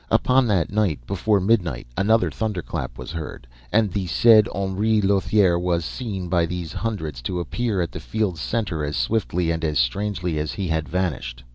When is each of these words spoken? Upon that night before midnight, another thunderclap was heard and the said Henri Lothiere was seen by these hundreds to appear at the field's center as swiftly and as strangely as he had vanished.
Upon 0.09 0.47
that 0.47 0.71
night 0.71 1.05
before 1.05 1.39
midnight, 1.39 1.85
another 1.95 2.31
thunderclap 2.31 2.97
was 2.97 3.11
heard 3.11 3.45
and 3.71 3.91
the 3.93 4.07
said 4.07 4.47
Henri 4.51 4.99
Lothiere 4.99 5.59
was 5.59 5.85
seen 5.85 6.27
by 6.27 6.47
these 6.47 6.73
hundreds 6.73 7.21
to 7.21 7.39
appear 7.39 7.81
at 7.83 7.91
the 7.91 7.99
field's 7.99 8.41
center 8.41 8.83
as 8.83 8.97
swiftly 8.97 9.51
and 9.51 9.63
as 9.63 9.77
strangely 9.77 10.39
as 10.39 10.53
he 10.53 10.69
had 10.69 10.89
vanished. 10.89 11.43